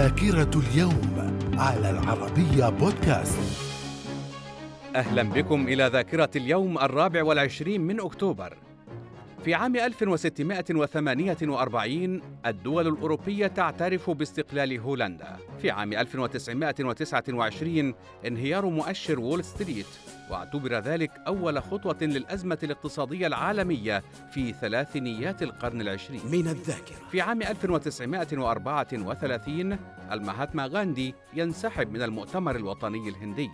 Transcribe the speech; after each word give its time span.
ذاكرة 0.00 0.50
اليوم 0.60 1.36
على 1.58 1.90
العربية 1.90 2.68
بودكاست. 2.68 3.38
أهلا 4.96 5.22
بكم 5.22 5.68
إلى 5.68 5.90
ذاكرة 5.92 6.30
اليوم 6.36 6.78
الرابع 6.78 7.22
والعشرين 7.22 7.80
من 7.80 8.00
أكتوبر. 8.00 8.56
في 9.44 9.54
عام 9.54 9.76
1648 9.76 12.20
الدول 12.46 12.88
الأوروبية 12.88 13.46
تعترف 13.46 14.10
باستقلال 14.10 14.80
هولندا. 14.80 15.36
في 15.62 15.70
عام 15.70 15.92
1929 15.92 17.94
انهيار 18.26 18.66
مؤشر 18.66 19.20
وول 19.20 19.44
ستريت 19.44 19.86
واعتبر 20.30 20.74
ذلك 20.74 21.10
أول 21.26 21.62
خطوة 21.62 21.96
للأزمة 22.02 22.58
الاقتصادية 22.62 23.26
العالمية 23.26 24.02
في 24.32 24.52
ثلاثينيات 24.52 25.42
القرن 25.42 25.80
العشرين. 25.80 26.20
من 26.26 26.48
الذاكرة. 26.48 26.96
في 27.10 27.20
عام 27.20 27.42
1934 27.42 29.78
المهاتما 30.12 30.66
غاندي 30.66 31.14
ينسحب 31.34 31.92
من 31.92 32.02
المؤتمر 32.02 32.56
الوطني 32.56 33.08
الهندي. 33.08 33.50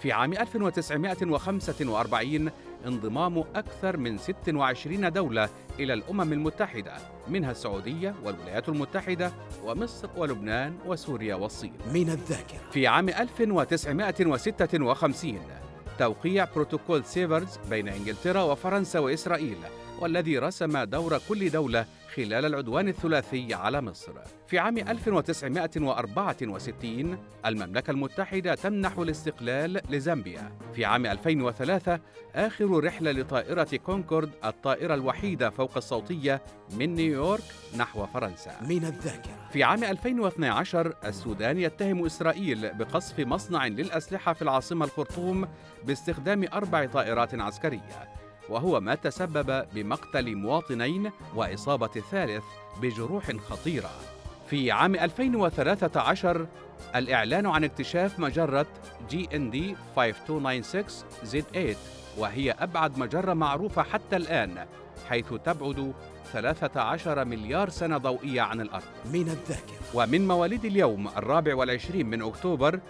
في 0.00 0.12
عام 0.12 0.32
1945 0.32 2.50
انضمام 2.86 3.44
أكثر 3.54 3.96
من 3.96 4.18
26 4.18 5.12
دولة 5.12 5.48
إلى 5.78 5.94
الأمم 5.94 6.32
المتحدة 6.32 6.92
منها 7.28 7.50
السعودية 7.50 8.14
والولايات 8.24 8.68
المتحدة 8.68 9.32
ومصر 9.64 10.08
ولبنان 10.16 10.74
وسوريا 10.86 11.34
والصين. 11.34 11.72
من 11.94 12.10
الذاكرة. 12.10 12.58
في 12.72 12.86
عام 12.86 13.08
1956 13.08 15.38
توقيع 15.98 16.46
بروتوكول 16.54 17.04
سيفرز 17.04 17.58
بين 17.70 17.88
إنجلترا 17.88 18.42
وفرنسا 18.42 18.98
وإسرائيل 18.98 19.56
والذي 20.00 20.38
رسم 20.38 20.82
دور 20.82 21.18
كل 21.28 21.50
دولة 21.50 21.86
خلال 22.14 22.44
العدوان 22.44 22.88
الثلاثي 22.88 23.54
على 23.54 23.80
مصر. 23.80 24.12
في 24.46 24.58
عام 24.58 24.78
1964 24.78 27.18
المملكة 27.46 27.90
المتحدة 27.90 28.54
تمنح 28.54 28.98
الاستقلال 28.98 29.80
لزامبيا. 29.90 30.52
في 30.74 30.84
عام 30.84 31.06
2003 31.06 32.00
آخر 32.34 32.84
رحلة 32.84 33.12
لطائرة 33.12 33.76
كونكورد 33.76 34.30
الطائرة 34.44 34.94
الوحيدة 34.94 35.50
فوق 35.50 35.76
الصوتية 35.76 36.42
من 36.78 36.94
نيويورك 36.94 37.42
نحو 37.76 38.06
فرنسا. 38.06 38.50
من 38.62 38.84
الذاكرة 38.84 39.48
في 39.52 39.62
عام 39.62 39.84
2012 39.84 40.94
السودان 41.04 41.58
يتهم 41.58 42.06
إسرائيل 42.06 42.74
بقصف 42.74 43.20
مصنع 43.20 43.66
للأسلحة 43.66 44.32
في 44.32 44.42
العاصمة 44.42 44.84
الخرطوم 44.84 45.48
باستخدام 45.84 46.44
أربع 46.52 46.86
طائرات 46.86 47.34
عسكرية 47.34 48.19
وهو 48.50 48.80
ما 48.80 48.94
تسبب 48.94 49.66
بمقتل 49.74 50.36
مواطنين 50.36 51.10
وإصابة 51.36 51.86
ثالث 52.10 52.44
بجروح 52.82 53.30
خطيرة. 53.30 53.90
في 54.46 54.70
عام 54.70 54.94
2013 54.94 56.46
الإعلان 56.96 57.46
عن 57.46 57.64
اكتشاف 57.64 58.18
مجرة 58.18 58.66
جي 59.10 59.28
إن 59.34 59.50
دي 59.50 59.76
5296 59.96 60.84
زد 61.24 61.44
8 61.54 61.76
وهي 62.18 62.50
أبعد 62.50 62.98
مجرة 62.98 63.32
معروفة 63.34 63.82
حتى 63.82 64.16
الآن 64.16 64.66
حيث 65.08 65.34
تبعد 65.44 65.92
13 66.32 67.24
مليار 67.24 67.68
سنة 67.68 67.98
ضوئية 67.98 68.40
عن 68.40 68.60
الأرض. 68.60 68.82
من 69.12 69.20
الذاكرة. 69.28 69.74
ومن 69.94 70.28
مواليد 70.28 70.64
اليوم 70.64 71.08
الرابع 71.08 71.54
والعشرين 71.54 72.06
من 72.06 72.22
أكتوبر 72.22 72.80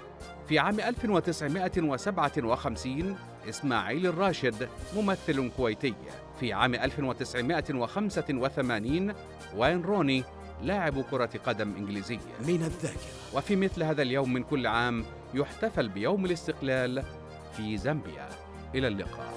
في 0.48 0.58
عام 0.58 0.80
1957 0.80 3.16
إسماعيل 3.48 4.06
الراشد 4.06 4.68
ممثل 4.96 5.50
كويتي. 5.56 5.94
في 6.40 6.52
عام 6.52 6.74
1985 6.74 9.14
واين 9.56 9.82
روني 9.82 10.24
لاعب 10.62 11.00
كرة 11.10 11.30
قدم 11.46 11.74
إنجليزي 11.76 12.18
من 12.40 12.62
الذاكرة. 12.62 13.00
وفي 13.34 13.56
مثل 13.56 13.82
هذا 13.82 14.02
اليوم 14.02 14.32
من 14.32 14.42
كل 14.42 14.66
عام 14.66 15.04
يحتفل 15.34 15.88
بيوم 15.88 16.24
الاستقلال 16.24 17.04
في 17.56 17.76
زامبيا. 17.76 18.28
إلى 18.74 18.88
اللقاء. 18.88 19.34